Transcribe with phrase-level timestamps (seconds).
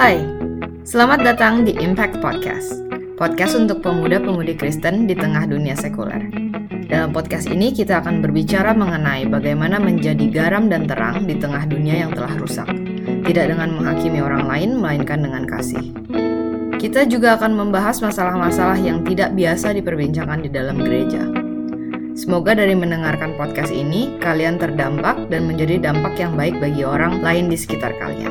[0.00, 0.16] Hai,
[0.80, 2.72] selamat datang di Impact Podcast.
[3.20, 6.24] Podcast untuk pemuda-pemudi Kristen di tengah dunia sekuler.
[6.88, 12.00] Dalam podcast ini kita akan berbicara mengenai bagaimana menjadi garam dan terang di tengah dunia
[12.00, 12.64] yang telah rusak.
[13.28, 15.92] Tidak dengan menghakimi orang lain, melainkan dengan kasih.
[16.80, 21.28] Kita juga akan membahas masalah-masalah yang tidak biasa diperbincangkan di dalam gereja.
[22.16, 27.52] Semoga dari mendengarkan podcast ini, kalian terdampak dan menjadi dampak yang baik bagi orang lain
[27.52, 28.29] di sekitar kalian.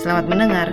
[0.00, 0.68] Selamat mendengar.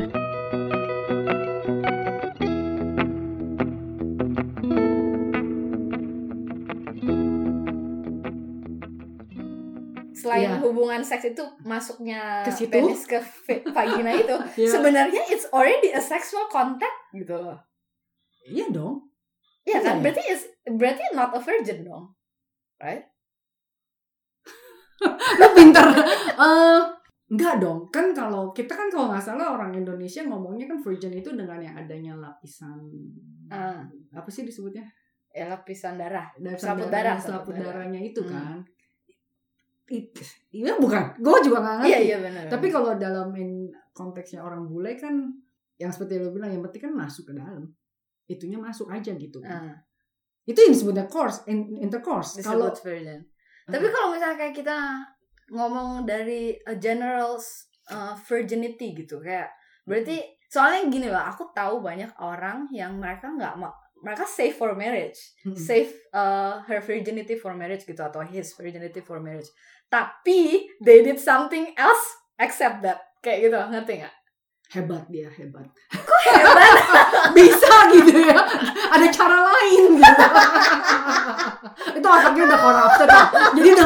[10.17, 10.59] selain Iya.
[10.59, 12.73] hubungan seks itu masuknya Ke situ?
[12.73, 13.21] penis ke
[13.75, 14.69] vagina itu Iya.
[14.73, 17.61] sebenarnya it's already a sexual contact gitu loh
[18.47, 19.11] Iya dong.
[19.61, 20.03] Iya kan Iya.
[20.03, 22.15] berarti is berarti not a virgin dong
[22.81, 23.05] right
[25.37, 25.85] Lu pinter.
[26.33, 26.79] Eh,
[27.27, 27.79] enggak dong.
[27.89, 31.75] Kan kalau kita kan kalau nggak salah orang Indonesia ngomongnya kan virgin itu dengan yang
[31.75, 32.79] adanya lapisan
[33.47, 33.83] Ah.
[34.11, 34.83] apa sih disebutnya?
[35.29, 38.31] ya lapisan darah Lapisan selaput darah selaput darahnya itu Hmm.
[38.31, 38.57] kan.
[39.87, 40.09] It,
[40.49, 41.13] iya bukan.
[41.17, 41.89] Gue juga nggak ngerti.
[41.89, 45.13] iya iya benar Tapi kalau dalam in- konteksnya orang bule kan
[45.77, 47.69] yang seperti lo bilang yang penting kan masuk ke dalam.
[48.25, 49.39] Itunya masuk aja gitu.
[49.45, 49.77] Ah,
[50.43, 52.39] Itu yang disebutnya course, in- intercourse.
[52.39, 53.21] Kalau disebut virgin
[53.67, 54.77] tapi kalau misalnya kayak kita
[55.51, 57.39] ngomong dari a general
[57.91, 59.51] uh, virginity gitu kayak
[59.87, 63.55] berarti soalnya gini loh aku tahu banyak orang yang mereka nggak
[64.03, 65.17] mereka save for marriage
[65.55, 69.49] save uh, her virginity for marriage gitu atau his virginity for marriage.
[69.87, 72.03] Tapi they did something else
[72.37, 74.15] except that kayak gitu ngerti nggak?
[74.67, 75.71] Hebat dia hebat.
[76.27, 76.75] hebat?
[77.37, 78.35] Bisa gitu ya
[78.87, 80.23] ada cara lain gitu
[81.97, 83.23] itu otaknya udah corrupted ya.
[83.55, 83.85] jadi udah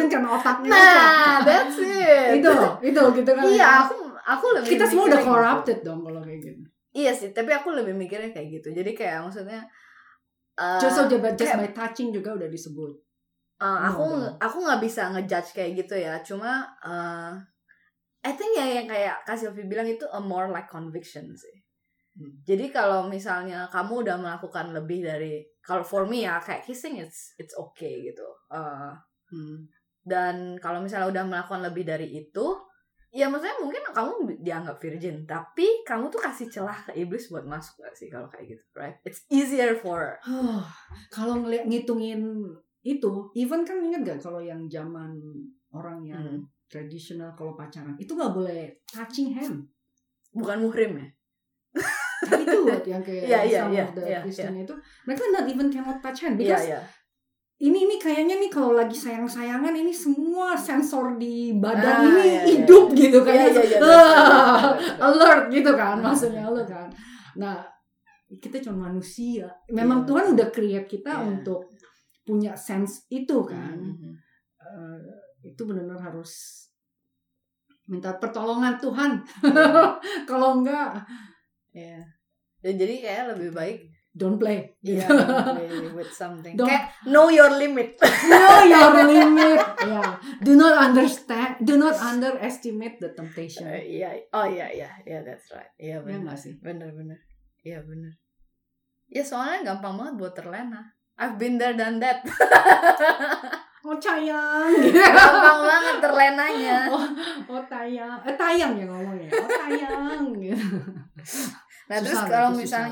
[0.00, 2.40] virgin karena otaknya nah that's it.
[2.40, 3.44] Itu itu gitu kan.
[3.44, 5.28] Iya aku aku lebih kita semua udah gitu.
[5.28, 6.62] corrupted dong kalau kayak gitu.
[6.90, 8.68] Iya sih tapi aku lebih mikirnya kayak gitu.
[8.72, 9.60] Jadi kayak maksudnya
[10.56, 12.92] uh, just so just kayak- by touching juga udah disebut.
[13.60, 16.16] Uh, aku No, aku nggak bisa ngejudge kayak gitu ya.
[16.24, 17.36] Cuma uh,
[18.20, 21.60] I think ya yang kayak Kak Sylvie bilang itu a more like conviction sih.
[22.10, 22.42] Hmm.
[22.42, 27.38] jadi kalau misalnya kamu udah melakukan lebih dari kalau for me ya kayak kissing it's
[27.38, 28.26] it's okay gitu.
[28.50, 28.90] Uh,
[29.30, 29.62] Hmm.
[30.04, 32.46] Dan kalau misalnya udah melakukan lebih dari itu
[33.10, 37.82] ya maksudnya mungkin kamu dianggap virgin tapi kamu tuh kasih celah ke iblis buat masuk
[37.82, 38.96] gak sih kalau kayak gitu right?
[39.02, 40.62] It's easier for Huh,
[41.10, 42.22] kalau ngeliat ngitungin
[42.80, 45.18] itu even kan inget gak kalau yang zaman
[45.74, 46.42] orang yang Hmm.
[46.70, 49.66] tradisional kalau pacaran itu nggak boleh touching hand.
[50.30, 51.06] Bukan muhrim ya?
[52.30, 55.66] Itu yang kayak Iya, iya, some iya, of the iya, Christian itu mereka not even
[55.66, 56.80] cannot touch hand iya because iya
[57.60, 62.24] ini ini kayaknya nih kalau lagi sayang-sayangan ini semua sensor di badan Ah, ini iya,
[62.24, 62.42] iya.
[62.56, 64.72] hidup gitu kan Iya, iya, iya, betul.
[64.98, 66.88] alert gitu kan maksudnya lo kan
[67.36, 67.60] nah
[68.32, 70.08] kita cuma manusia memang Iya.
[70.08, 71.24] Tuhan udah create kita Iya.
[71.26, 71.60] untuk
[72.22, 74.12] punya sense itu kan Mhm.
[74.60, 74.98] Eh,
[75.46, 76.64] itu benar-benar harus
[77.84, 79.18] minta pertolongan Tuhan
[80.30, 80.96] kalau enggak
[81.70, 82.00] Iya.
[82.58, 83.78] Dan jadi kayak lebih baik
[84.10, 85.06] don't play ya
[85.54, 86.58] play with something.
[86.58, 87.94] Don't- Kayak know your limit.
[88.30, 94.10] know your limit yeah do not understand do not underestimate the temptation Eh, Iya.
[94.32, 95.70] Oh iya iya iya that's right.
[95.76, 96.34] Iya ya benar.
[96.34, 97.18] sih Bener bener.
[97.62, 98.10] Iya bener.
[99.06, 100.82] Ya soalnya gampang banget buat terlena.
[101.14, 102.24] I've been there done that.
[103.80, 106.78] oh sayang gampang banget terlenanya.
[106.88, 107.04] oh,
[107.48, 110.66] oh tayang eh tayang ya ngomongnya oh tayang gitu
[111.88, 112.86] Nah terus Susah, kalau itu susah.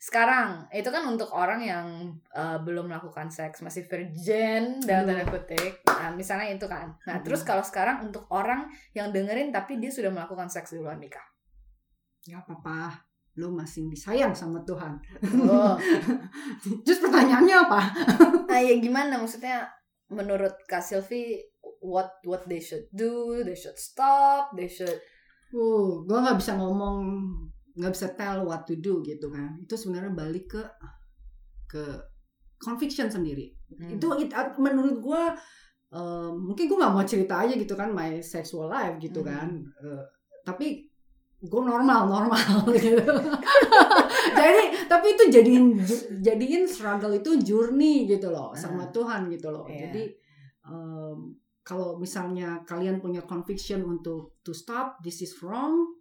[0.00, 1.86] Sekarang itu kan untuk orang yang
[2.32, 5.84] uh, belum melakukan seks masih virgin dalam tanda kutip.
[5.84, 6.88] Nah, misalnya itu kan.
[7.04, 7.24] Nah Hmm.
[7.28, 8.64] terus kalau sekarang untuk orang
[8.96, 11.24] yang dengerin tapi dia sudah melakukan seks di luar nikah.
[12.20, 13.00] nggak apa-apa
[13.40, 15.00] lu masih disayang sama Tuhan
[15.48, 15.72] Oh.
[16.84, 17.80] terus pertanyaannya apa
[18.44, 19.64] Nah ya gimana maksudnya
[20.12, 21.40] menurut Kak Sylvie
[21.80, 25.00] what what they should do, they should stop, they should
[25.56, 27.00] uh gue nggak bisa ngomong
[27.72, 30.62] nggak bisa tell what to do gitu kan itu sebenarnya balik ke
[31.66, 31.82] ke
[32.56, 33.86] conviction sendiri Hmm.
[33.88, 35.22] itu it- menurut gue
[35.90, 39.28] eh, mungkin gue nggak mau cerita aja gitu kan my sexual life gitu Hmm.
[39.28, 40.02] kan Eh,
[40.42, 40.90] tapi
[41.40, 42.36] gue normal normal
[42.76, 43.00] gitu
[44.32, 45.66] jadi tapi itu jadiin
[46.20, 48.92] jadiin struggle itu journey gitu loh sama Hmm.
[48.92, 49.78] Tuhan gitu loh Iya.
[49.86, 50.04] jadi
[50.66, 51.18] em,
[51.60, 55.94] kalau misalnya kalian punya conviction untuk to stop this is wrong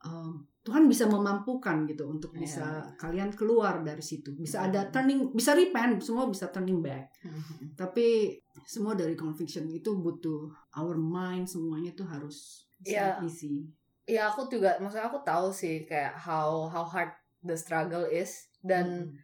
[0.00, 2.40] em, Tuhan bisa memampukan gitu untuk Iya.
[2.40, 2.66] bisa
[2.96, 4.90] kalian keluar dari situ bisa ada Hmm.
[4.90, 7.76] turning bisa repent semua bisa turning back Mhm.
[7.76, 8.32] tapi
[8.64, 13.20] semua dari conviction itu butuh our mind semuanya tuh harus Iya.
[13.20, 13.68] isi
[14.04, 17.12] ya aku juga maksudnya aku tahu sih kayak how how hard
[17.44, 19.20] the struggle is dan Mm.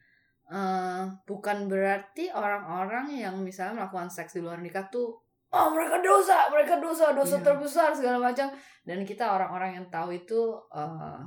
[0.51, 5.17] eh, bukan berarti orang-orang yang misalnya melakukan seks di luar nikah tuh
[5.51, 7.45] oh mereka dosa mereka dosa dosa Iya.
[7.47, 8.49] terbesar segala macam.
[8.81, 11.21] Dan kita orang-orang yang tahu itu eh,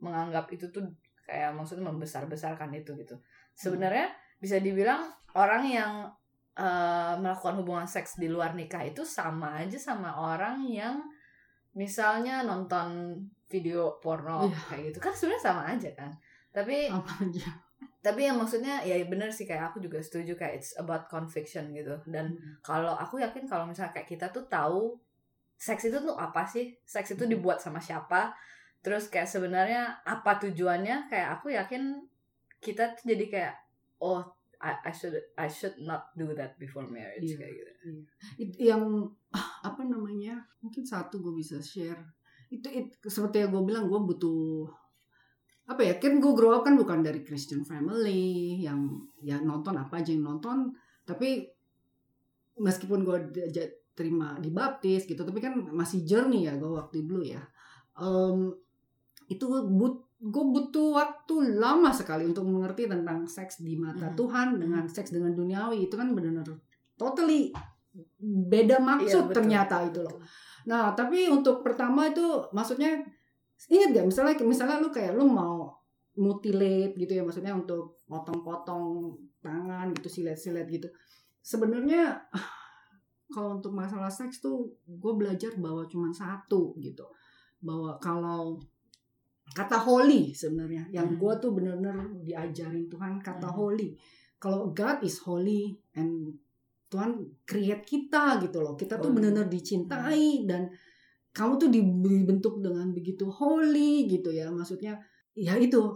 [0.00, 0.84] menganggap itu tuh
[1.24, 3.16] kayak maksudnya membesar-besarkan itu gitu.
[3.52, 5.92] Sebenarnya bisa dibilang orang yang
[6.56, 11.00] eh, melakukan hubungan seks di luar nikah itu sama aja sama orang yang
[11.76, 13.12] misalnya nonton
[13.46, 14.58] video porno Iya.
[14.72, 14.98] kayak gitu.
[15.00, 16.10] Kan sebenarnya sama aja kan.
[16.50, 17.48] Tapi apa aja
[18.06, 21.98] tapi yang maksudnya ya bener sih kayak aku juga setuju kayak it's about conviction gitu.
[22.06, 24.94] Dan kalau aku yakin kalau misalnya kayak kita tuh tahu
[25.58, 26.78] seks itu tuh apa sih?
[26.86, 27.32] Seks itu Hmm.
[27.34, 28.30] dibuat sama siapa?
[28.78, 31.10] Terus kayak sebenarnya apa tujuannya?
[31.10, 31.98] Kayak aku yakin
[32.62, 33.54] kita tuh jadi kayak
[33.98, 34.22] oh
[34.56, 37.36] I, I should I should not do that before marriage Iya.
[37.42, 37.70] kayak gitu.
[38.38, 38.82] It- yang
[39.68, 40.46] apa namanya?
[40.62, 41.98] Mungkin satu gue bisa share.
[42.46, 44.70] Itu it, seperti yang gue bilang gue butuh
[45.66, 48.86] apa ya kan gue grow up kan bukan dari Christian family yang
[49.18, 50.70] ya nonton apa aja yang nonton
[51.02, 51.42] tapi
[52.56, 53.16] meskipun gue
[53.92, 57.42] terima dibaptis gitu tapi kan masih journey ya gue waktu dulu ya
[57.96, 58.52] Em,
[59.26, 64.16] itu gue but gue butuh waktu lama sekali untuk mengerti tentang seks di mata Mhm.
[64.16, 66.44] Tuhan dengan seks dengan duniawi itu kan benar-benar
[66.94, 67.52] totally
[68.20, 69.34] beda Iya, maksud betul.
[69.34, 70.20] ternyata itu loh.
[70.66, 72.20] Nah tapi untuk pertama itu
[72.52, 73.00] maksudnya
[73.72, 75.72] ingat gak misalnya misalnya lu kayak lu mau
[76.16, 80.88] mutilate gitu ya maksudnya untuk potong-potong tangan gitu silet-silet gitu.
[81.40, 82.16] Sebenarnya
[83.34, 87.02] kalau untuk masalah seks tuh gue belajar bahwa cuma satu gitu
[87.58, 88.60] bahwa kalau
[89.50, 91.18] kata holy sebenarnya yang Hmm.
[91.18, 93.56] gue tuh bener-bener diajarin Tuhan kata Hmm.
[93.56, 93.98] holy
[94.38, 96.34] kalau God is holy and
[96.86, 100.70] Tuhan create kita gitu loh kita tuh bener-bener dicintai dan
[101.36, 104.96] kamu tuh dibentuk dengan begitu holy gitu ya maksudnya
[105.36, 105.92] ya itu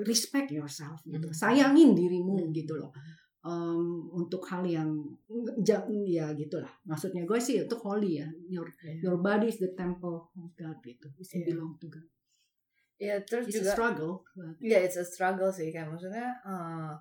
[0.00, 1.36] respect yourself gitu Hmm.
[1.36, 2.54] sayangin dirimu Hmm.
[2.56, 2.92] gitu loh
[3.38, 3.80] Em,
[4.10, 4.90] untuk hal yang
[6.04, 8.98] ya gitulah maksudnya gue sih itu holy ya your Iya.
[9.08, 11.54] your body is the temple of God gitu it Iya.
[11.54, 12.02] belong to God
[12.98, 16.92] ya terus it's a juga struggle but ya it's a struggle sih kayak maksudnya eh,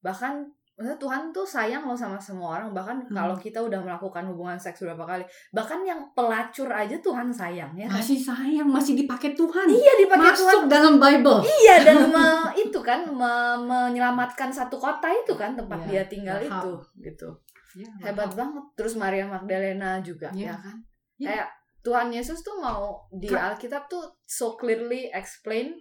[0.00, 3.16] bahkan maksudnya Tuhan tuh sayang loh sama semua orang bahkan Hmm.
[3.16, 7.84] kalau kita udah melakukan hubungan seks beberapa kali bahkan yang pelacur aja Tuhan sayang ya
[7.84, 7.96] kan?
[7.96, 12.76] masih sayang masih dipakai Tuhan iya dipakai Tuhan masuk dalam Bible iya dan me- itu
[12.78, 16.60] kan me- menyelamatkan satu kota itu kan tempat Iya, dia tinggal Rahab.
[16.60, 17.28] itu gitu
[17.74, 20.48] Ya, hebat banget terus Maria Magdalena juga Iya.
[20.48, 20.76] ya kan
[21.16, 21.28] Iya.
[21.30, 21.48] kayak
[21.82, 25.72] Tuhan Yesus tuh mau di Alkitab tuh so clearly explain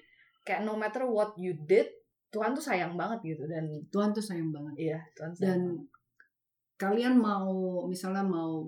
[0.42, 1.88] kayak no matter what you did
[2.36, 5.88] Tuhan tuh sayang banget gitu dan Tuhan tuh sayang banget iya Tuhan sayang dan banget.
[6.76, 7.48] kalian mau
[7.88, 8.68] misalnya mau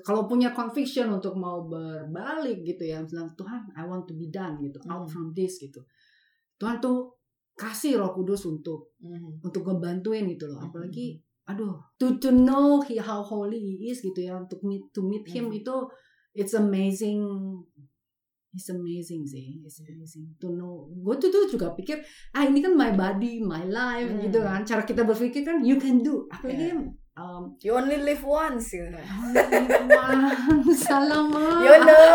[0.00, 4.56] kalau punya conviction untuk mau berbalik gitu ya misalnya Tuhan I want to be done
[4.58, 5.12] gitu out Hmm.
[5.12, 5.84] from this gitu
[6.56, 7.12] Tuhan tuh
[7.54, 9.44] kasih Roh Kudus untuk Mhm.
[9.44, 14.16] untuk ngebantuin gitu loh apalagi aduh to to know he how holy he is gitu
[14.18, 15.60] ya untuk meet to meet him Mhm.
[15.60, 15.76] itu
[16.32, 17.20] it's amazing
[18.54, 19.58] it's amazing sih.
[19.60, 20.38] It's amazing.
[20.38, 20.86] To know.
[20.94, 21.98] Gue tuh, tuh juga pikir
[22.32, 24.22] ah ini kan my body my life Hmm.
[24.22, 24.62] gitu kan.
[24.62, 26.30] Cara kita berpikir kan you can do.
[26.30, 26.86] Apalagi Yeah.
[27.14, 28.90] um, you only live once gitu
[30.74, 31.30] salam
[31.62, 32.06] you know.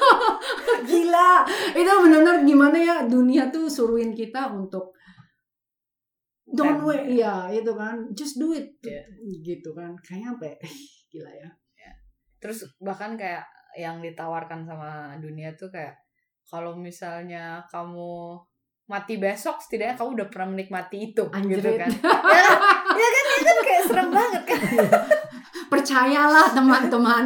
[0.88, 1.30] Gila.
[1.76, 4.92] Itu benar-benar gimana ya dunia tuh suruhin kita untuk
[6.50, 7.08] don't wait.
[7.08, 8.08] Iya itu kan.
[8.12, 8.76] Just do it.
[8.84, 9.02] Iya.
[9.44, 9.92] gitu kan.
[10.00, 10.56] Kayaknya apa ya?
[11.12, 11.48] gila ya.
[12.40, 15.94] Terus bahkan kayak yang ditawarkan sama dunia tuh kayak
[16.44, 18.34] kalau misalnya kamu
[18.84, 21.62] mati besok setidaknya kamu udah pernah menikmati itu Anjrit.
[21.62, 21.86] gitu kan
[22.34, 22.56] ya, kan?
[22.98, 24.60] ya kan itu kan kayak serem banget kan
[25.70, 27.24] percayalah teman-teman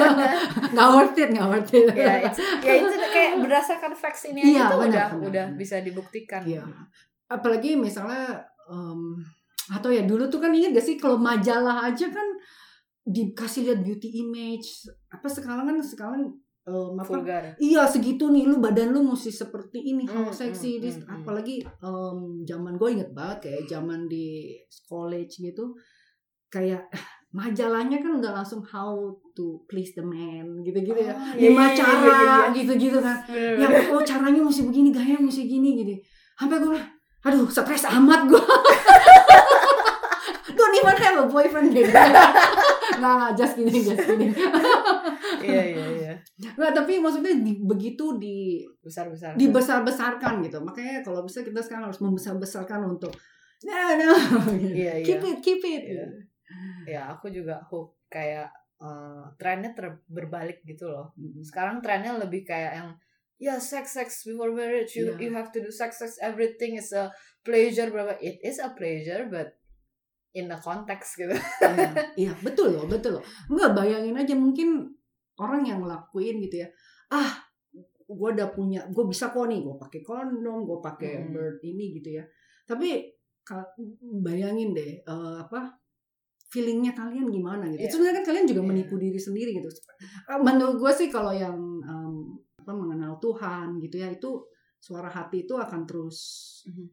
[0.76, 4.48] nggak worth it nggak worth it ya, it's- ya itu kayak berdasarkan facts ini aja
[4.50, 6.60] Iya, tuh benar, udah benar, udah bisa dibuktikan Iya.
[7.26, 8.36] apalagi misalnya
[8.68, 9.16] em,
[9.70, 12.28] atau ya dulu tuh kan ingat gak sih kalau majalah aja kan
[13.06, 14.88] dikasih lihat beauty image.
[15.10, 16.22] Apa sekarang kan sekarang
[16.68, 17.10] em, apa?
[17.10, 17.44] Vulgar.
[17.56, 18.46] Iya segitu nih.
[18.48, 20.04] Lu badan lu mesti seperti ini.
[20.06, 20.96] Hmm, how seksi hmm, this.
[21.00, 21.08] hmm.
[21.22, 24.56] apalagi em, zaman gue inget banget kayak zaman di
[24.88, 25.74] college gitu.
[26.50, 26.88] Kayak
[27.30, 31.14] majalahnya kan udah langsung how to please the man gitu-gitu ya.
[31.14, 32.38] Oh, iya, lima iya, iya, cara iya, iya.
[32.58, 33.16] gitu-gitu kan.
[33.30, 33.70] Bener-bener.
[33.70, 35.94] ya oh caranya mesti begini gaya mesti gini gitu
[36.40, 36.80] sampai gue
[37.20, 38.40] aduh stres amat gue
[40.70, 42.06] don't even have a boyfriend deh nggak
[43.02, 44.30] nggak just kidding just kidding
[45.42, 46.12] iya iya iya
[46.54, 50.58] nggak tapi maksudnya di- begitu di besar besar dibesar-besarkan gitu.
[50.60, 53.12] Makanya kalau bisa kita sekarang harus membesar-besarkan untuk
[53.60, 54.10] no no
[54.56, 55.30] Iya, keep iya.
[55.30, 55.82] it keep it.
[55.86, 56.06] Iya.
[56.88, 58.48] ya aku juga hope kayak
[58.78, 61.44] uh, trennya ter- berbalik gitu loh Mm.
[61.44, 62.90] sekarang trennya lebih kayak yang
[63.36, 65.20] ya sex sex before marriage you Iya.
[65.20, 69.28] you have to do sex sex everything is a pleasure berapa it is a pleasure
[69.28, 69.59] but
[70.32, 71.90] in a context gitu Iya,
[72.28, 74.86] iya betul loh betul loh nggak bayangin aja mungkin
[75.36, 76.68] orang yang ngelakuin gitu ya
[77.10, 77.42] ah
[78.06, 81.30] gue udah punya gue bisa kok nih gue pakai kondom gue pakai Hmm.
[81.30, 82.24] bird ini gitu ya
[82.64, 83.06] tapi
[84.20, 85.74] bayangin deh eh, apa
[86.46, 88.68] feelingnya kalian gimana gitu itu sebenarnya kan kalian juga Iya.
[88.68, 89.68] menipu diri sendiri gitu
[90.26, 92.14] Eh, menurut gue sih kalau yang em,
[92.56, 94.42] apa mengenal Tuhan gitu ya itu
[94.76, 96.18] suara hati itu akan terus
[96.66, 96.86] Mhm.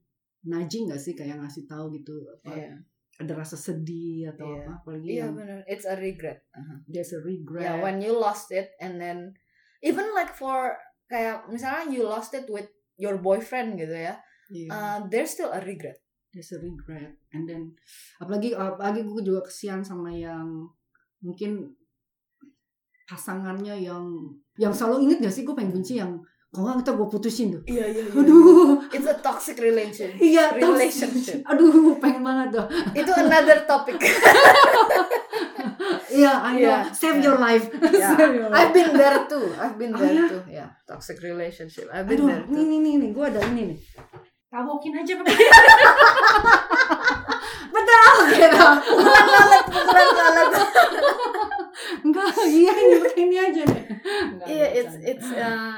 [0.45, 2.73] nudging gak sih kayak ngasih tahu gitu apa Iya.
[3.17, 4.61] Ada rasa sedih atau Iya.
[4.61, 6.45] apa apalagi iya yang benar it's a regret.
[6.53, 6.77] Uh-huh.
[6.85, 7.65] there's a regret.
[7.65, 9.33] Yeah when you lost it and then
[9.81, 10.77] even like for
[11.09, 14.15] kayak misalnya you lost it with your boyfriend gitu ya
[14.47, 15.99] Iya, uh, there's still a regret.
[16.31, 17.19] There's a regret.
[17.35, 17.75] And then
[18.21, 20.71] apalagi apalagi gue juga kesian sama yang
[21.19, 21.75] mungkin
[23.07, 24.03] pasangannya yang
[24.55, 25.43] yang selalu inget gak sih?
[25.43, 26.15] Gue pengen benci yang
[26.47, 27.61] kalau nggak kita gue putusin tuh.
[27.67, 28.79] Iya iya aduh.
[28.89, 30.15] It's a toxic relationship.
[30.15, 31.43] Iya relationship.
[31.43, 32.65] Aduh pengen banget tuh.
[32.95, 33.99] Itu another topic.
[36.07, 36.71] Iya I know.
[36.71, 37.25] Iya, save iya.
[37.29, 37.67] your life.
[37.93, 38.57] Yeah, Save your life.
[38.57, 39.45] I've been there too.
[39.59, 40.25] I've been Oh, there iya?
[40.25, 40.41] too.
[40.47, 41.91] Ya toxic relationship.
[41.91, 42.71] I've been aduh there ini too.
[42.71, 43.09] nih nih nih.
[43.11, 43.77] Gue ada ini nih.
[44.47, 45.35] Tabokin aja betul.
[48.27, 50.49] Gitu pukulan lalat pukulan lalat.
[52.03, 53.83] Enggak iya ini ini aja nih
[54.47, 55.75] Iya, it's it's uh,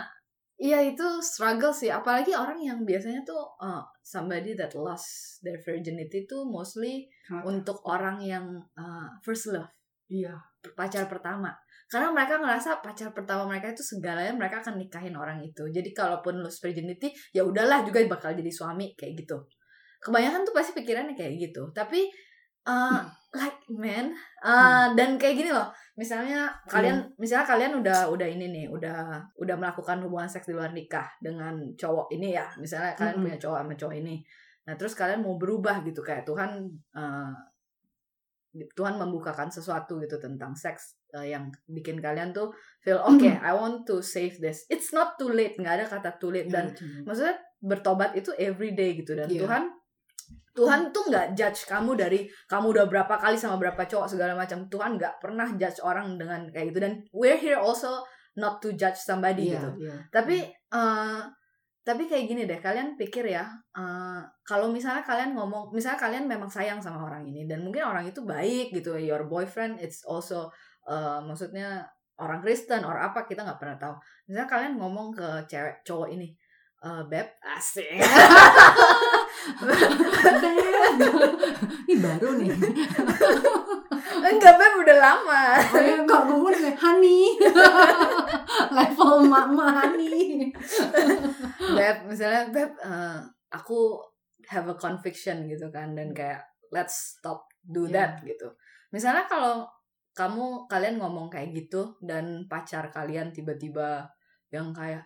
[0.59, 1.87] iya itu struggle sih.
[1.89, 7.07] Apalagi orang yang biasanya tuh uh, somebody that lost their virginity tuh mostly
[7.47, 9.71] untuk orang yang uh, first love,
[10.11, 10.35] iya
[10.75, 11.55] pacar pertama.
[11.89, 15.65] Karena mereka ngerasa pacar pertama mereka itu segalanya mereka akan nikahin orang itu.
[15.73, 19.41] Jadi kalaupun lost virginity, ya udahlah juga bakal jadi suami kayak gitu.
[19.97, 21.73] Kebanyakan tuh pasti pikirannya kayak gitu.
[21.73, 22.05] Tapi
[22.69, 23.01] uh,
[23.33, 24.13] like man,
[24.45, 25.65] uh, dan kayak gini loh.
[25.99, 30.71] Misalnya kalian, misalnya kalian udah udah ini nih, udah udah melakukan hubungan seks di luar
[30.71, 32.47] nikah dengan cowok ini ya.
[32.55, 34.15] Misalnya kalian punya cowok sama cowok ini.
[34.63, 37.33] Nah terus kalian mau berubah gitu kayak Tuhan uh,
[38.49, 42.49] Tuhan membukakan sesuatu gitu tentang seks uh, yang bikin kalian tuh
[42.81, 44.65] feel oke I want to save this.
[44.71, 46.49] It's not too late nggak ada kata too late.
[46.49, 49.13] Dan Iya, maksudnya bertobat itu everyday gitu.
[49.13, 49.45] Dan Iya.
[49.45, 49.63] Tuhan
[50.53, 54.67] Tuhan tuh nggak judge kamu dari kamu udah berapa kali sama berapa cowok segala macam.
[54.67, 56.79] Tuhan nggak pernah judge orang dengan kayak gitu.
[56.83, 58.03] Dan we're here also
[58.39, 59.69] not to judge somebody iya, gitu.
[59.83, 59.95] iya.
[60.13, 61.21] tapi eh
[61.83, 66.47] tapi kayak gini deh kalian pikir ya eh, kalau misalnya kalian ngomong misalnya kalian memang
[66.47, 70.47] sayang sama orang ini dan mungkin orang itu baik gitu your boyfriend it's also
[70.87, 71.83] eh, maksudnya
[72.19, 73.95] orang Kristen or apa kita nggak pernah tahu.
[74.27, 76.35] Misalnya kalian ngomong ke cewek cowok ini
[76.79, 77.91] eh beb asik.
[81.89, 82.49] Ini baru nih.
[84.19, 85.43] Enggak beb udah lama.
[85.59, 87.21] Oh ya enggak gue nih honey
[88.71, 90.51] level mama honey
[91.75, 93.19] beb misalnya beb eh,
[93.51, 93.99] aku
[94.47, 97.93] have a conviction gitu kan dan kayak let's stop do Iya.
[97.93, 98.47] that gitu.
[98.95, 99.67] Misalnya kalau
[100.15, 104.07] kamu kalian ngomong kayak gitu dan pacar kalian tiba-tiba
[104.49, 105.05] yang kayak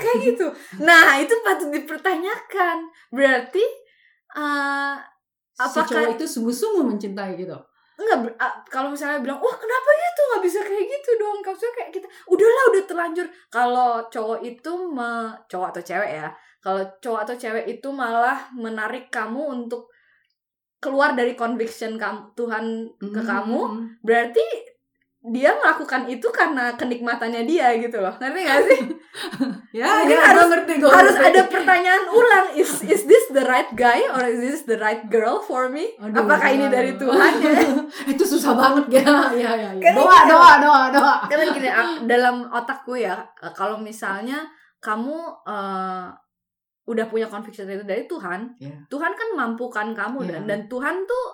[0.04, 0.46] kayak gitu
[0.80, 3.64] nah itu patut dipertanyakan berarti
[5.52, 7.56] si Apakah- cowok itu sungguh-sungguh mencintai gitu
[8.00, 8.32] Enggak,
[8.72, 11.44] kalau misalnya bilang, wah kenapa gitu nggak bisa kayak gitu dong?
[11.44, 13.26] Kalau kayak kita, udahlah udah terlanjur.
[13.52, 16.32] Kalau cowok itu, me, cowok atau cewek ya,
[16.64, 19.92] kalau cowok atau cewek itu malah menarik kamu untuk
[20.80, 22.64] keluar dari conviction kamu, Tuhan
[23.04, 23.84] ke kamu, Hmm.
[24.00, 24.44] berarti
[25.22, 28.16] dia melakukan itu karena kenikmatannya dia gitu loh.
[28.16, 28.80] Ngerti gak sih?
[29.80, 31.28] ya ya, harus- ngerti, gua Harus ngerti.
[31.30, 32.46] ada pertanyaan ulang.
[32.54, 35.92] Is is this the right guy or is this the right girl for me?
[35.96, 37.52] Aduh, Apakah ini dari Tuhan ya?
[38.16, 39.80] itu susah banget ya ya ya, ya.
[39.82, 41.68] Karena doa doa doa doa karena gini
[42.10, 44.48] dalam otakku ya eh, kalau misalnya
[44.78, 46.06] kamu eh,
[46.82, 48.88] udah punya conviction itu dari Tuhan Iya.
[48.88, 50.48] Tuhan kan mampukan kamu dan Iya.
[50.48, 51.24] dan Tuhan tuh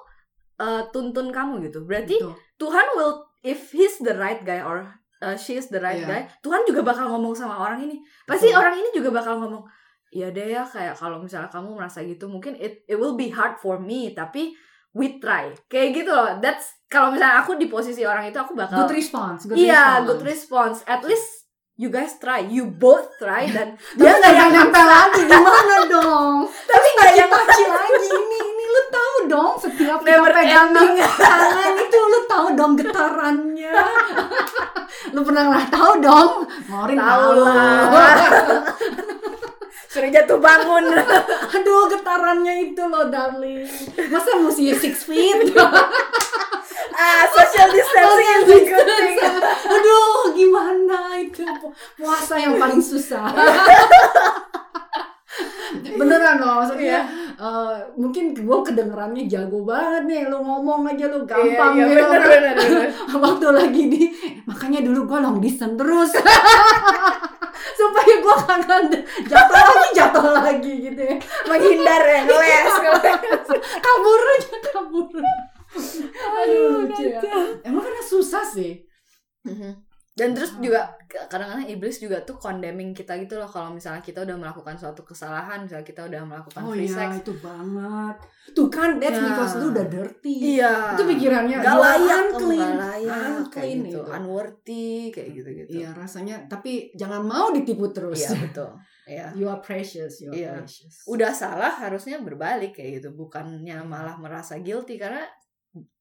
[0.58, 2.34] eh, tuntun kamu gitu berarti Betul.
[2.58, 4.90] Tuhan will if he's the right guy or
[5.22, 6.08] uh, she is the right Iya.
[6.08, 8.02] guy Tuhan juga bakal ngomong sama orang ini.
[8.26, 8.58] Pasti Betul.
[8.58, 9.62] orang ini juga bakal ngomong
[10.10, 13.54] ya deh ya kayak kalau misalnya kamu merasa gitu mungkin it it will be hard
[13.56, 14.50] for me tapi
[14.90, 15.54] we try.
[15.66, 16.40] Kayak gitu loh.
[16.40, 20.06] That's kalau misalnya aku di posisi orang itu aku bakal good response good Iya, response.
[20.06, 20.76] good response.
[20.86, 25.22] At least you guys try, you both try dan dia nggak yang nempel lagi.
[25.22, 26.48] Gimana dong?
[26.70, 27.62] Tapi nggak yang lagi
[28.08, 30.92] ini lu tahu dong setiap kita Never pegang ending.
[31.00, 33.72] tangan itu lu tahu dong getarannya
[35.14, 36.30] lu pernah nggak tahu dong
[36.66, 37.80] ngorin tahu lah.
[39.88, 40.92] Suruh jatuh bangun.
[41.56, 43.64] aduh getarannya itu loh darling
[44.06, 45.56] masa mesti six feet
[46.92, 49.16] ah social distancing is a good thing
[49.66, 53.28] Aduh, gimana itu pu- puasa yang paling susah.
[55.92, 57.02] Beneran loh, maksudnya Iya.
[57.36, 62.04] Eh, mungkin gue kedengerannya jago banget nih, lu ngomong aja lu gampang iya, iya, gitu.
[62.08, 62.88] bener, bener, bener.
[63.24, 64.02] Waktu lagi di,
[64.48, 66.10] makanya dulu gue long distance terus.
[67.78, 68.82] Supaya gue kagak
[69.28, 71.16] jatuh lagi, jatuh lagi gitu ya.
[71.48, 72.74] menghindar ya ngeles
[73.84, 75.24] Kabur aja, kabur.
[76.40, 77.20] Aduh, lucu ya.
[77.64, 78.80] Emang karena susah sih.
[80.16, 84.32] Dan terus juga kadang-kadang iblis juga tuh condemning kita gitu loh kalau misalnya kita udah
[84.34, 88.16] melakukan suatu kesalahan misalnya kita udah melakukan Oh free iya, sex itu banget.
[88.48, 89.26] Tuh kan, that's Ya.
[89.26, 90.34] because lu udah dirty.
[90.56, 92.60] iya Itu pikirannya gak layak unclean.
[92.62, 94.00] gak layak Unclean gitu itu.
[94.08, 98.16] unworthy kayak gitu gitu Iya, rasanya tapi jangan mau ditipu terus.
[98.18, 98.70] iya betul
[99.04, 100.52] iya You are precious, you are Iya.
[100.58, 101.04] precious.
[101.04, 105.28] udah salah harusnya berbalik kayak gitu bukannya malah merasa guilty karena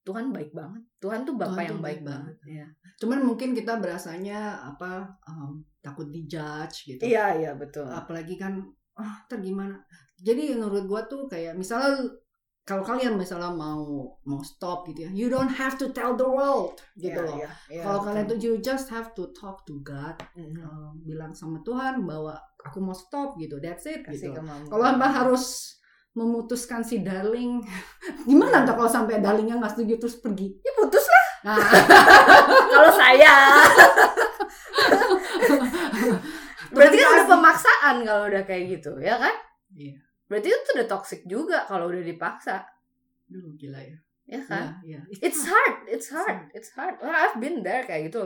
[0.01, 2.67] Tuhan baik banget Tuhan tuh bapak Tuhan yang tuh baik, baik banget Iya.
[2.95, 4.91] Cuman mungkin kita berasanya apa
[5.25, 7.01] um, takut dijudge gitu.
[7.03, 8.61] iya iya betul Apalagi kan
[8.95, 9.75] ah ntar gimana.
[10.15, 12.07] Jadi menurut gua tuh kayak misalnya
[12.63, 13.85] kalau kalian misalnya mau
[14.23, 17.37] mau stop gitu ya, you don't have to tell the world gitu Iya, loh.
[17.37, 18.07] iya, iya, Kalau betul.
[18.09, 20.63] kalian tuh you just have to talk to God, Mhm.
[20.63, 23.59] um, bilang sama Tuhan bahwa aku mau stop gitu.
[23.59, 24.41] That's it kasih gitu.
[24.65, 25.75] Kalau mbak harus
[26.15, 27.59] memutuskan si darling,
[28.27, 30.47] gimana ntar kalau sampai darlingnya nggak setuju terus pergi?
[30.57, 31.61] ya putus lah Nah,
[32.73, 33.33] kalau saya
[36.71, 37.29] berarti kan kasih.
[37.29, 39.35] pemaksaan kalau udah kayak gitu ya kan
[39.71, 39.95] Iya.
[40.25, 42.65] berarti itu udah toxic juga kalau udah dipaksa
[43.25, 43.97] Duh, gila ya.
[44.25, 45.21] Ya kan Iya, iya.
[45.21, 46.97] It's hard, it's hard, it's hard.
[46.97, 48.25] Well, I've been there kayak gitu.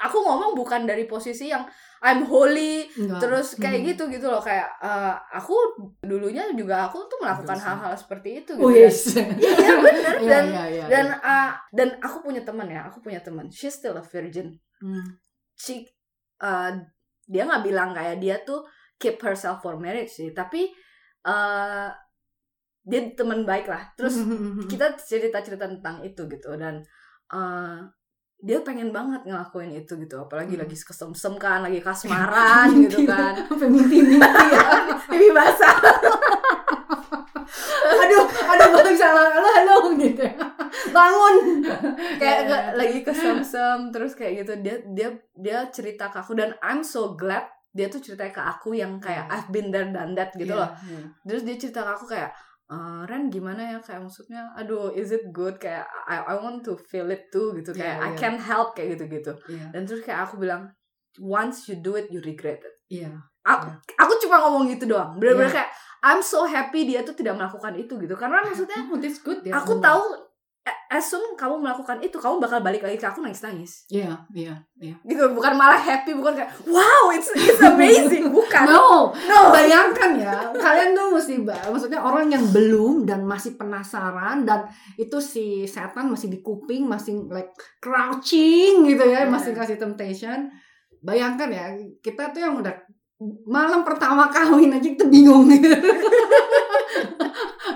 [0.00, 1.68] Aku ngomong bukan dari posisi yang
[2.00, 3.20] I'm holy, Enggak.
[3.20, 3.88] terus kayak Hmm.
[3.92, 4.40] gitu gitu loh.
[4.40, 5.52] Kayak eh, aku
[6.00, 8.56] dulunya juga aku tuh melakukan hal-hal seperti itu.
[8.56, 8.64] Gitu.
[8.64, 9.12] Oh yes.
[9.20, 11.28] Iya bener Iya, dan iya, iya, dan iya.
[11.28, 12.88] eh, dan aku punya teman ya.
[12.88, 13.52] Aku punya teman.
[13.52, 14.56] She's still a virgin.
[14.80, 15.20] Hmm.
[15.52, 15.84] She
[16.40, 16.70] eh,
[17.28, 18.64] dia nggak bilang kayak dia tuh
[18.96, 20.72] keep herself for marriage sih, tapi
[21.24, 21.88] eh
[22.84, 23.80] dia teman baik lah.
[23.94, 24.20] Terus
[24.70, 26.84] kita cerita cerita tentang itu gitu dan
[27.28, 27.80] uh,
[28.36, 30.62] dia pengen banget ngelakuin itu gitu apalagi Hmm.
[30.62, 34.64] lagi kesemsem kan lagi kasmaran gitu kan Sampai mimpi-mimpi ya.
[35.10, 35.72] ini basah
[37.94, 40.24] aduh, aduh gue bisa halo halo gitu.
[40.90, 41.34] Bangun.
[42.14, 42.76] kayak nggak- iya.
[42.76, 47.44] lagi kesemsem terus kayak gitu dia dia dia cerita ke aku dan I'm so glad
[47.70, 49.32] dia tuh cerita ke aku yang kayak Iya.
[49.34, 51.00] I've been there done that gitu Iya, loh iya.
[51.24, 52.30] terus dia cerita ke aku kayak
[52.64, 56.80] "Eh, Ren gimana ya kayak maksudnya aduh is it good kayak I, I want to
[56.80, 58.16] feel it too gitu kayak Iya, I iya.
[58.16, 59.68] can't help kayak gitu gitu Iya.
[59.76, 60.72] dan terus kayak aku bilang
[61.20, 63.12] once you do it you regret it Iya.
[63.44, 64.00] aku, Iya.
[64.00, 65.56] aku cuma ngomong gitu doang bener-bener Iya.
[65.60, 65.70] kayak
[66.04, 70.02] I'm so happy dia tuh tidak melakukan itu gitu karena maksudnya Oh, good aku tahu
[70.64, 74.10] a- as soon kamu melakukan itu kamu bakal balik lagi ke aku nangis nangis Iya,
[74.32, 74.94] iya, iya.
[75.04, 80.34] gitu bukan malah happy bukan kayak wow it's it's amazing bukan No, no bayangkan ya,
[80.50, 84.64] kalian tuh mesti maksudnya orang yang belum dan masih penasaran dan
[84.96, 89.28] itu si setan masih di kuping, masih like crouching gitu ya, Iya.
[89.28, 90.48] masih kasih temptation.
[91.00, 91.64] Bayangkan ya,
[92.00, 92.72] kita tuh yang udah
[93.44, 95.44] malam pertama kawin aja kita bingung.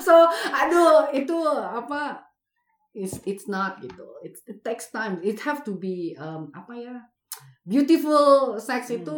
[0.01, 0.15] so,
[0.51, 2.17] aduh, itu apa?
[2.99, 4.03] It's it's not gitu.
[4.27, 5.23] It's, it takes time.
[5.23, 6.95] It have to be um, apa ya?
[7.63, 9.07] Beautiful sex Hmm.
[9.07, 9.17] itu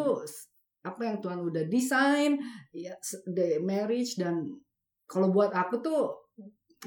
[0.81, 2.40] apa yang Tuhan udah desain
[2.73, 2.97] ya
[3.29, 4.49] the marriage dan
[5.05, 6.16] kalau buat aku tuh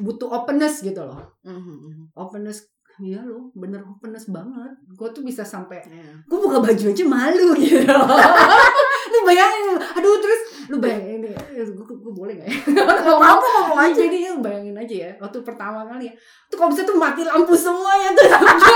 [0.01, 2.65] butuh openness gitu loh Mhm, openness
[3.01, 4.69] Iya loh, bener openness banget.
[4.93, 6.13] Gue tuh bisa sampai, Iya.
[6.29, 7.89] gue buka baju aja malu gitu.
[9.13, 12.57] lu bayangin, aduh terus lu bayangin ini, gue boleh gak ya?
[13.03, 16.13] Ngomong apa ngomong aja Jadi lu bayangin aja ya, waktu pertama kali ya,
[16.49, 18.29] tuh kalau bisa tuh mati lampu semuanya tuh,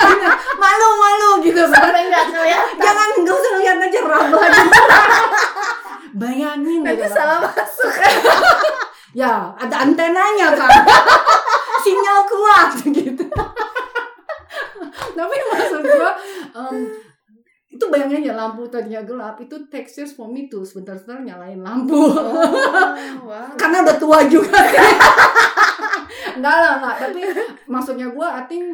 [0.62, 1.62] malu-malu gitu.
[1.70, 4.62] sampai kelihatan Jangan gak usah lihat aja raba aja.
[6.22, 7.14] Bayangin nanti gitu.
[7.14, 7.94] salah masuk
[9.14, 10.70] Ya, ada antenanya kan.
[11.82, 13.17] Sinyal kuat gitu.
[15.18, 16.12] Tapi maksud gua
[16.54, 16.76] em,
[17.68, 21.98] itu bayangin ya lampu tadinya gelap itu takes years for me tuh sebentar-sebentar nyalain lampu
[21.98, 22.14] oh,
[23.28, 23.52] wow.
[23.60, 24.56] karena udah tua juga
[26.38, 27.22] enggak lah enggak tapi
[27.68, 28.66] maksudnya gua I think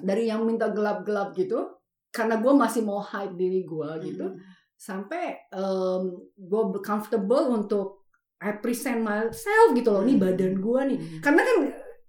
[0.00, 1.68] dari yang minta gelap-gelap gitu
[2.08, 4.40] karena gua masih mau hype diri gua gitu Mhm.
[4.78, 8.06] sampai um, gue comfortable untuk
[8.38, 10.22] I present myself gitu loh, ini Hmm.
[10.22, 10.98] badan gue nih.
[11.02, 11.18] Mhm.
[11.18, 11.56] Karena kan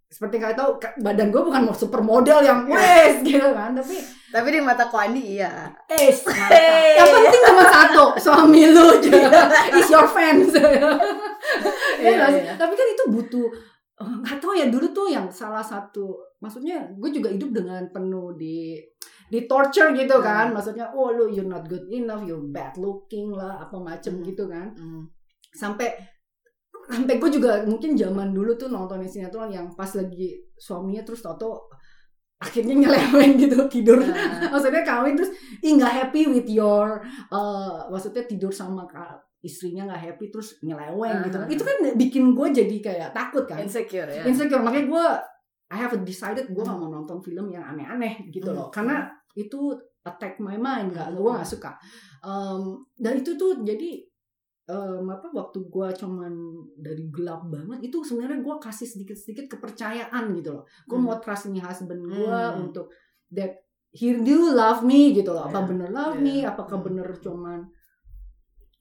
[0.10, 3.94] seperti kalian tahu badan gue bukan mau supermodel yang wes gitu kan, tapi
[4.30, 6.10] tapi di mata ko Andi iya eh
[6.50, 6.98] Hey.
[6.98, 8.98] yang penting cuma satu suami lu
[9.78, 10.50] is your fans.
[10.50, 10.98] Iya,
[12.02, 12.42] Iya nggak sih?
[12.42, 12.54] iya.
[12.56, 13.48] Tapi kan itu butuh
[13.96, 18.34] eh, nggak tahu ya dulu tuh yang salah satu maksudnya gue juga hidup dengan penuh
[18.34, 18.82] di
[19.28, 20.56] di torture gitu kan Hmm.
[20.56, 24.26] maksudnya oh lu you're not good enough you're bad looking lah apa macem Hmm.
[24.26, 25.06] gitu kan Hmm.
[25.52, 25.94] sampai
[26.90, 31.70] sampai gue juga mungkin zaman dulu tuh nonton sinetron yang pas lagi suaminya terus tau
[32.40, 34.00] akhirnya nyeleweng gitu tidur.
[34.00, 39.88] Nah, maksudnya kawin terus ih nggak happy with your uh, maksudnya tidur sama ka- istrinya
[39.88, 41.48] nggak happy terus nyeleweng gitu Ah.
[41.48, 43.60] itu kan bikin gue jadi kayak takut kan.
[43.60, 44.24] Insecure ya.
[44.24, 44.60] insecure.
[44.60, 45.06] Makanya gue
[45.70, 48.68] I have decided gue gak mau nonton film yang aneh-aneh gitu loh.
[48.68, 48.74] Hmm.
[48.74, 48.96] karena
[49.38, 49.70] itu
[50.02, 51.76] attack my mind nggak gue nggak suka.
[52.20, 54.09] Um, dan itu tuh jadi
[54.70, 56.34] um, apa waktu gue cuman
[56.76, 61.06] dari gelap banget itu sebenarnya gue kasih sedikit-sedikit kepercayaan gitu loh gue Hmm.
[61.06, 62.64] mau trust nih husband gue Hmm.
[62.64, 62.94] untuk
[63.30, 63.58] that
[63.90, 65.68] he do love me gitu loh apa Yeah.
[65.68, 66.24] bener love Yeah.
[66.24, 66.86] me apakah Hmm.
[66.86, 67.60] bener cuman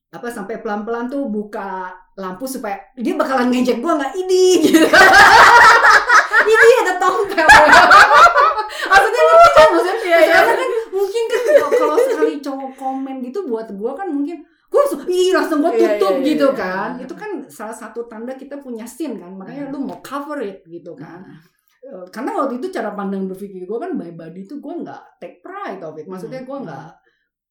[0.08, 4.80] apa sampai pelan-pelan tuh buka lampu supaya dia bakalan ngejek gue nggak ini gitu
[6.48, 7.44] ini ada tompel
[8.88, 10.32] maksudnya kan maksudnya Iya, iya.
[10.34, 14.36] karena kan mungkin kan kalau- kalau sekali cowok komen gitu buat gue kan mungkin
[14.68, 16.56] gue langsung ih langsung gue Iya, tutup iya, iya, gitu iya.
[16.56, 19.72] kan itu kan salah satu tanda kita punya sin kan makanya Hmm.
[19.72, 21.40] lu mau cover it gitu kan Nah,
[21.78, 25.38] Eh, karena waktu itu cara pandang berpikir gue kan by body itu gue nggak take
[25.38, 26.66] pride of it maksudnya gue Hmm.
[26.66, 26.88] nggak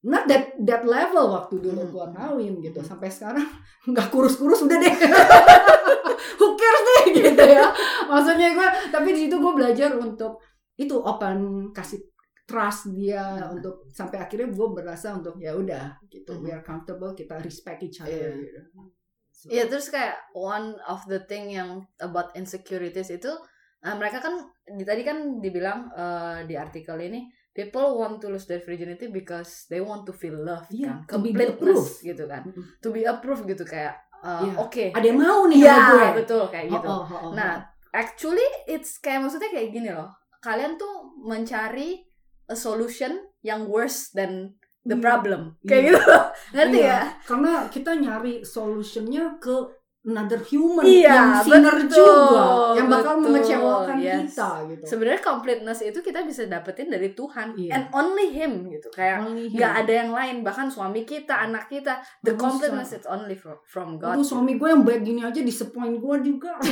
[0.04, 1.90] not that that level waktu dulu Hmm.
[1.90, 2.86] gue kawin gitu Hmm.
[2.86, 3.48] sampai sekarang
[3.90, 4.94] nggak kurus-kurus udah deh
[6.38, 7.66] who cares deh gitu ya
[8.06, 10.38] maksudnya gue tapi di situ gue belajar untuk
[10.76, 11.38] itu open
[11.72, 11.98] kasih
[12.48, 13.60] trust dia Hmm.
[13.60, 16.42] untuk sampai akhirnya gue berasa untuk ya udah gitu Hmm.
[16.42, 18.40] we are comfortable kita respect each other Iya.
[18.40, 18.62] gitu.
[19.30, 23.30] So, Iya terus kayak one of the thing yang about insecurities itu
[23.78, 24.34] nah, mereka kan
[24.66, 29.68] di, tadi kan dibilang eh, di artikel ini people want to lose their virginity because
[29.68, 32.64] they want to feel love Iya, kan to be completeness gitu kan Mm-mm.
[32.80, 34.54] to be approved gitu kayak eh, Iya.
[34.58, 37.32] oke ada yang mau nih sama gue iya betul kayak Oh, gitu oh, oh, oh.
[37.36, 42.07] nah actually it's kayak maksudnya kayak gini loh kalian tuh mencari
[42.48, 45.04] a solution yang worse than the Iya.
[45.04, 45.68] problem Iya.
[45.68, 46.00] kayak gitu
[46.56, 49.56] ngerti Iya, ya Karena kita nyari solutionnya ke
[50.08, 52.46] another human Iya, yang sinner betul, juga,
[52.80, 54.16] yang bakal betul, mengecewakan yes.
[54.32, 54.84] kita gitu.
[54.88, 57.72] sebenarnya completeness itu kita bisa dapetin dari Tuhan Iya.
[57.76, 62.32] and only him gitu kayak nggak ada yang lain bahkan suami kita anak kita the
[62.32, 66.00] Nggak completeness it's only from, from God Aduh, suami gue yang baik gini aja disappoint
[66.00, 66.56] gue juga.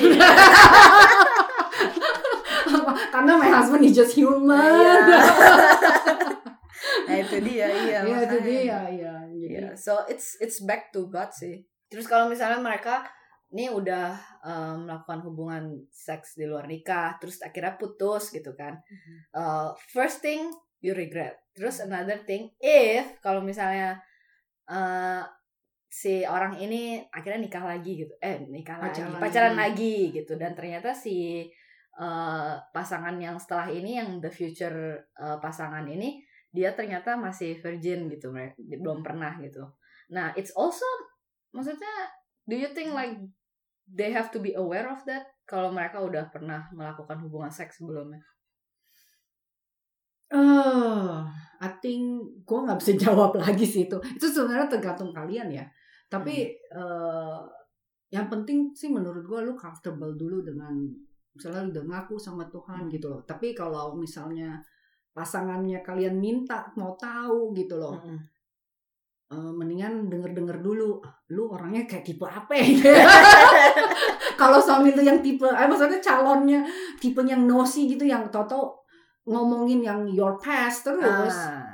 [3.13, 4.57] Karena my husband is just human.
[4.57, 5.21] Iya.
[7.05, 9.13] nah itu dia iya Iya, itu dia ya.
[9.29, 11.63] Iya, so it's it's back to God sih.
[11.87, 13.05] Terus kalau misalnya mereka
[13.53, 18.75] nih udah um, melakukan hubungan seks di luar nikah, terus akhirnya putus gitu kan.
[19.31, 20.49] Uh, first thing
[20.83, 21.39] you regret.
[21.55, 24.01] Terus another thing, if kalau misalnya
[24.67, 25.23] uh,
[25.87, 30.51] si orang ini akhirnya nikah lagi gitu, eh nikah Pacaran lagi, pacaran lagi gitu, dan
[30.51, 31.47] ternyata si
[31.99, 36.23] uh, pasangan yang setelah ini, yang the future uh, pasangan ini
[36.55, 38.31] dia ternyata masih virgin gitu
[38.63, 39.67] belum pernah gitu
[40.07, 40.87] nah it's also
[41.51, 42.07] maksudnya
[42.47, 43.19] do you think like
[43.91, 48.23] they have to be aware of that kalau mereka udah pernah melakukan hubungan seks sebelumnya
[50.25, 51.15] Eh,
[51.61, 52.01] I think
[52.43, 53.97] gue nggak bisa jawab lagi sih itu.
[54.17, 55.65] Itu sebenarnya tergantung kalian ya.
[56.09, 57.39] Tapi eh,
[58.09, 60.73] yang penting sih menurut gue lu comfortable dulu dengan
[61.35, 63.21] misalnya udah ngaku sama Tuhan gitu loh.
[63.21, 64.55] Tapi kalau misalnya
[65.11, 68.19] pasangannya kalian minta mau tahu gitu loh, Mm-mm.
[69.29, 71.03] eh, mendingan denger-denger dulu.
[71.29, 72.63] Lu orangnya kayak tipe apa ya?
[74.39, 76.63] kalau suami lu yang tipe, eh maksudnya calonnya
[76.97, 78.83] tipe yang nosy gitu yang toto
[79.25, 81.65] ngomongin yang your past terus Ah.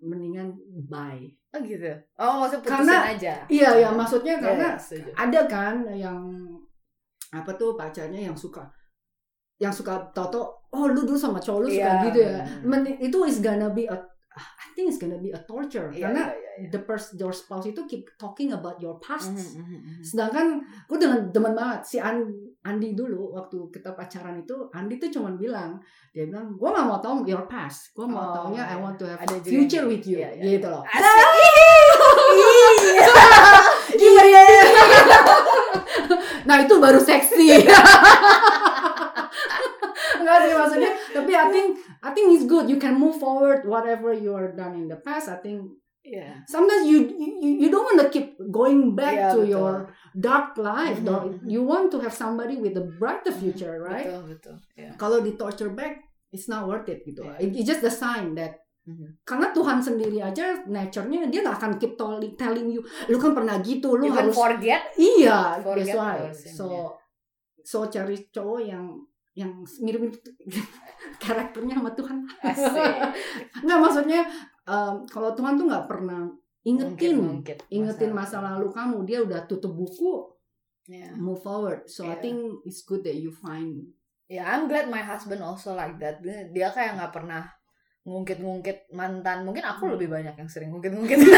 [0.00, 0.52] mendingan
[0.86, 1.24] bye.
[1.50, 5.10] oh gitu oh maksudnya putusin Karena- aja Iya ya maksudnya Iya, karena setuju.
[5.16, 6.18] ada kan yang
[7.32, 8.62] apa tuh pacarnya yang suka
[9.60, 12.04] yang suka toto oh lu dulu sama cowok lu suka Iya.
[12.08, 12.32] gitu ya.
[12.62, 13.96] Men- itu is gonna be a
[14.30, 16.68] I think it's gonna be a torture Iya, karena iya, iya, iya.
[16.70, 19.28] the pers your spouse itu keep talking about your past.
[19.28, 20.00] Mhm, mhm.
[20.00, 20.46] Sedangkan
[20.86, 22.30] gue dengan teman banget si An-
[22.62, 25.76] Andi dulu waktu kita pacaran itu Andi tuh cuman bilang
[26.08, 28.76] dia bilang gue gak mau tahu your past gue mau Oh, taunya I iya.
[28.78, 30.42] want to have Ada juga future yang with you Iya, iya.
[30.48, 31.04] gitu loh Asik.
[33.92, 34.42] Iya.
[36.46, 37.46] nah itu baru seksi
[40.70, 44.54] maksudnya tapi I think I think it's good you can move forward whatever you are
[44.54, 45.66] done in the past I think
[46.00, 46.48] Iya.
[46.48, 47.12] sometimes you
[47.44, 49.52] you, you don't want to keep going back Iya, to betul.
[49.52, 49.74] your
[50.16, 51.28] dark life though.
[51.28, 51.44] mhm.
[51.44, 54.96] you want to have somebody with a brighter future right betul betul Iya.
[54.96, 56.00] kalau di torture back
[56.32, 57.36] it's not worth it gitu Iya.
[57.44, 58.56] It- it's just the sign that
[58.88, 59.20] Mhm.
[59.28, 62.80] karena Tuhan sendiri aja nature-nya dia nggak akan keep telling, telling you
[63.12, 66.84] lu kan pernah gitu lu can harus forget iya Forget that's why so ya.
[67.60, 68.88] so cari cowok yang
[69.40, 70.20] yang mirip-mirip
[71.24, 72.92] karakternya sama Tuhan Asik.
[73.64, 74.20] nggak maksudnya
[74.64, 76.28] um, kalau Tuhan tuh nggak pernah
[76.60, 77.56] ingetin Mungkin, mungkin.
[77.72, 80.28] ingetin masa lalu kamu dia udah tutup buku
[80.84, 81.06] Ya.
[81.14, 82.20] move forward so I Yeah.
[82.20, 83.94] think it's good that you find
[84.26, 86.22] Ya, I'm glad my husband also like that.
[86.22, 87.50] Dia, dia kayak nggak pernah
[88.02, 89.42] ngungkit-ngungkit mantan.
[89.42, 89.98] Mungkin aku Hmm.
[89.98, 91.18] lebih banyak yang sering ngungkit-ngungkit.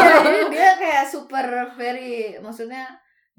[0.00, 2.88] Iya, dia kayak super very, maksudnya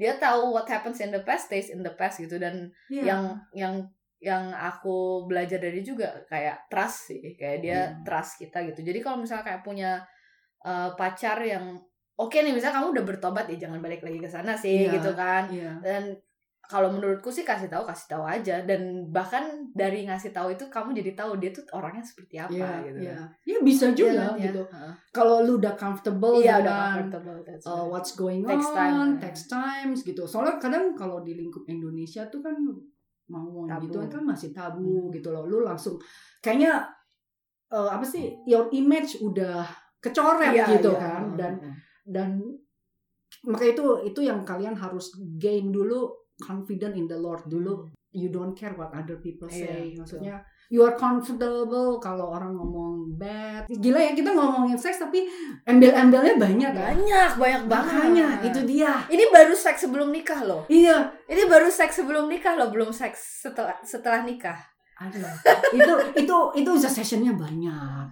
[0.01, 3.05] dia tahu what happens in the past stays in the past gitu dan Yeah.
[3.05, 3.21] yang
[3.53, 3.73] yang
[4.17, 8.01] yang aku belajar dari juga kayak trust sih kayak dia Hmm.
[8.01, 9.91] trust kita gitu jadi kalau misalnya kayak punya
[10.61, 11.77] uh, pacar yang
[12.15, 14.93] oke nih misalnya kamu udah bertobat ya jangan balik lagi ke sana sih Iya.
[14.93, 15.73] gitu kan Iya.
[15.81, 16.03] dan
[16.71, 19.43] kalau menurutku sih kasih tahu kasih tahu aja dan bahkan
[19.75, 23.11] dari ngasih tahu itu kamu jadi tahu dia tuh orangnya seperti apa Iya, gitu iya.
[23.11, 23.27] kan.
[23.43, 24.43] Ya bisa Iya juga kan, ya.
[24.47, 24.61] gitu.
[24.63, 24.93] Heeh.
[25.11, 27.89] Kalau lu udah comfortable Iya udah dengan comfortable that's uh, right.
[27.91, 29.11] what's going Takes on, time.
[29.19, 30.23] takes times gitu.
[30.23, 32.55] Soalnya kadang kalau di lingkup Indonesia tuh kan
[33.27, 35.11] mau gitu kan masih tabu Hmm.
[35.11, 35.43] gitu loh.
[35.43, 35.99] Lu langsung
[36.39, 36.87] kayaknya
[37.67, 39.67] uh, apa sih your image udah
[39.99, 40.99] kecoret Iya, gitu iya.
[40.99, 41.53] kan dan
[42.01, 42.29] dan
[43.41, 47.85] maka itu itu yang kalian harus gain dulu confident in the Lord dulu.
[48.11, 49.55] You don't care what other people Hmm.
[49.55, 49.79] Iya, say.
[49.87, 49.99] betul.
[50.03, 50.35] Maksudnya
[50.67, 53.63] you are comfortable kalau orang ngomong bad.
[53.67, 55.23] Gila ya kita ngomongin seks tapi
[55.63, 56.91] embel-embelnya banyak ya.
[56.91, 58.99] banyak banyak banget Makanya itu dia.
[59.07, 61.07] ini baru seks sebelum nikah loh Iya.
[61.25, 64.59] ini baru seks sebelum nikah loh belum seks setelah setelah nikah
[64.99, 65.23] Aduh.
[65.71, 68.05] itu itu itu sessionnya banyak.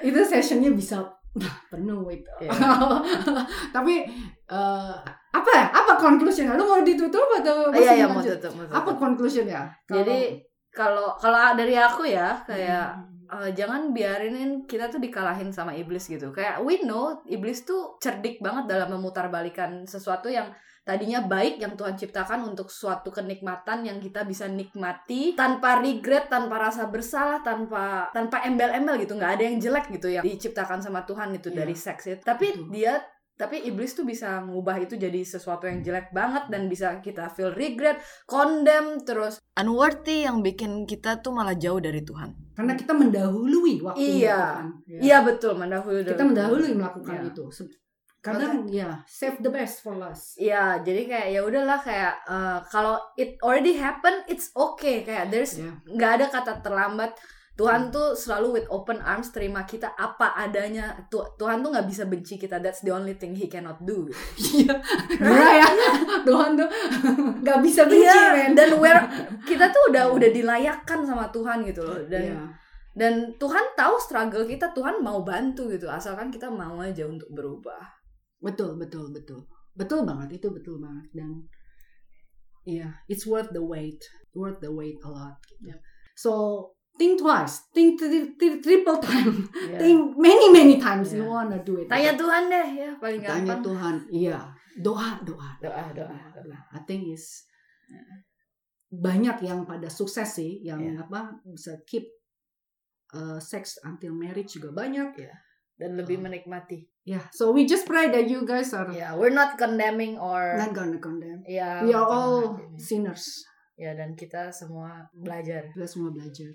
[0.00, 0.96] Itu sessionnya bisa
[1.70, 2.28] penuh itu.
[2.40, 2.52] Iya.
[3.76, 4.04] tapi
[4.48, 4.96] eh,
[5.32, 5.66] apa ya?
[5.70, 6.54] Apa conclusionnya?
[6.54, 8.76] Lu mau ditutup atau Oh, iya iya mau tutup mau tutup.
[8.76, 9.62] Apa conclusionnya?
[9.84, 10.36] jadi
[10.68, 12.92] kalau kalau dari aku ya kayak
[13.32, 13.48] Hmm.
[13.48, 18.36] eh, jangan biarinin kita tuh dikalahin sama iblis gitu kayak we know iblis tuh cerdik
[18.38, 24.26] banget dalam memutarbalikan sesuatu yang tadinya baik yang Tuhan ciptakan untuk suatu kenikmatan yang kita
[24.26, 29.86] bisa nikmati tanpa regret tanpa rasa bersalah tanpa tanpa embel-embel gitu nggak ada yang jelek
[29.90, 31.56] gitu yang diciptakan sama Tuhan itu Iya.
[31.56, 32.68] dari seks itu tapi Betul.
[32.68, 32.92] dia
[33.34, 37.50] tapi iblis tuh bisa ngubah itu jadi sesuatu yang jelek banget dan bisa kita feel
[37.50, 42.32] regret, condemn, terus unworthy yang bikin kita tuh malah jauh dari Tuhan.
[42.52, 44.40] Karena kita mendahului waktu Iya.
[44.60, 44.66] kan.
[44.86, 46.04] Iya betul, mendahului.
[46.04, 47.30] Kita mendahului melakukan Iya.
[47.30, 47.44] itu.
[47.50, 47.80] Se-
[48.22, 50.38] Kadang ya save the best for last.
[50.38, 55.02] Iya, jadi kayak ya udahlah kayak eh, kalau it already happen, it's okay.
[55.02, 55.74] Kayak there's Ya.
[55.82, 57.18] nggak ada kata terlambat.
[57.52, 60.96] Tuhan tuh selalu with open arms terima kita apa adanya.
[61.06, 62.58] Tu- Tuhan tuh nggak bisa benci kita.
[62.58, 64.08] That's the only thing He cannot do.
[64.56, 64.72] Iya.
[65.60, 65.68] Ya.
[66.24, 66.68] Tuhan tuh
[67.44, 68.50] nggak bisa benci Iya, men.
[68.56, 69.04] dan where
[69.48, 72.00] kita tuh udah udah dilayakkan sama Tuhan gitu loh.
[72.08, 72.40] Dan Iya.
[72.96, 74.72] dan Tuhan tahu struggle kita.
[74.72, 75.92] Tuhan mau bantu gitu.
[75.92, 77.84] Asalkan kita mau aja untuk berubah.
[78.40, 79.44] Betul, betul, betul.
[79.72, 81.30] Betul banget itu betul banget dan
[82.64, 84.00] iya, it's worth the wait.
[84.32, 85.68] Worth the wait a lot gitu.
[85.72, 85.80] Yep.
[86.12, 86.32] So,
[86.98, 89.78] think twice, think tri- tri- triple time, Iya.
[89.80, 91.32] think many many times you Iya.
[91.32, 91.88] wanna do it.
[91.88, 93.62] Tanya Tuhan deh ya paling Tanya gampang.
[93.64, 93.94] Tuhan.
[94.12, 94.38] Iya,
[94.78, 96.58] doa, doa, Doa, doa, doa.
[96.72, 97.48] I think is
[98.92, 101.08] banyak yang pada sukses sih, yang Iya.
[101.08, 102.04] apa bisa keep
[103.12, 105.12] uh, sex until marriage juga banyak.
[105.72, 106.28] dan lebih Oh.
[106.28, 106.86] menikmati.
[107.02, 110.70] Yeah, so we just pray that you guys are Ya, we're not condemning or not
[110.70, 111.42] gonna condemn.
[111.42, 113.42] ya We are all sinners.
[113.74, 115.66] ya dan kita semua belajar.
[115.74, 116.54] Kita semua belajar.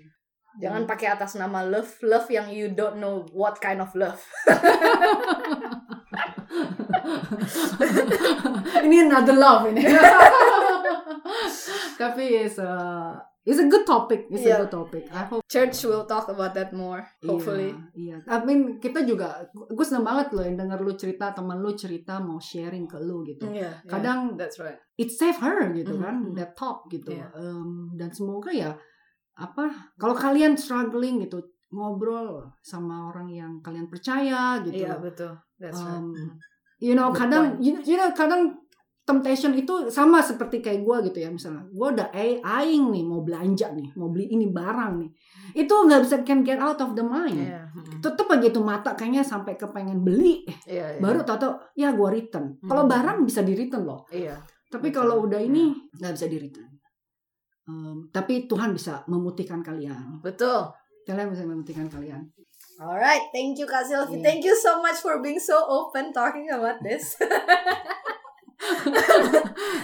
[0.58, 4.18] Jangan pakai atas nama love, love yang you don't know what kind of love.
[8.84, 9.82] ini another love ini.
[12.00, 12.72] Tapi it's a
[13.42, 14.26] it's a good topic.
[14.30, 14.58] It's Yeah.
[14.58, 15.04] a good topic.
[15.10, 15.42] I hope.
[15.48, 17.74] Church will talk about that more, hopefully.
[17.94, 18.22] Iya.
[18.22, 18.26] iya.
[18.26, 22.18] I mean kita juga gue seneng banget loh yang denger lu cerita teman lu cerita
[22.18, 23.46] mau sharing ke lu gitu.
[23.50, 24.78] Iya, Kadang that's right.
[24.98, 26.34] it save her gitu Mhm, kan mhm.
[26.34, 27.14] that talk gitu.
[27.14, 27.30] Iya.
[27.34, 28.74] Em, dan semoga ya
[29.38, 31.38] apa kalau kalian struggling gitu
[31.70, 34.82] ngobrol sama orang yang kalian percaya gitu.
[34.82, 35.32] Iya, betul.
[35.56, 36.00] That's right.
[36.00, 36.36] Um,
[36.78, 38.54] you know Good kadang you, you know kadang
[39.02, 43.72] temptation itu sama seperti kayak gue gitu ya misalnya gue udah aing nih mau belanja
[43.72, 45.10] nih mau beli ini barang nih
[45.56, 47.64] itu nggak bisa can get out of the mind Iya.
[47.72, 48.04] mhm.
[48.04, 51.00] tetep aja itu mata kayaknya sampai kepengen beli Iya, iya.
[51.00, 52.92] baru tau ya gue return kalau Hmm.
[52.92, 54.36] barang bisa di return loh Iya.
[54.68, 56.68] tapi kalau udah ini nggak bisa di return
[57.68, 60.72] Um, tapi Tuhan bisa memutihkan kalian Betul.
[61.04, 62.24] kalian bisa memutihkan kalian
[62.78, 64.22] Alright, thank you Kak Sylvie.
[64.22, 64.24] Iya.
[64.30, 67.18] Thank you so much for being so open talking about this.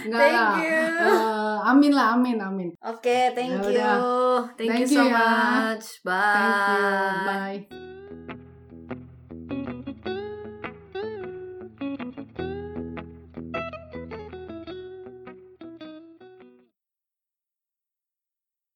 [0.07, 0.55] Nggak Thank lah.
[0.63, 0.79] you.
[1.03, 4.47] Eh, amin lah amin amin Oke, thank Ya you.
[4.55, 5.19] Thank, Thank you so you ya.
[5.19, 5.85] much.
[6.07, 6.35] Bye.
[6.39, 6.83] thank you
[7.27, 7.94] bye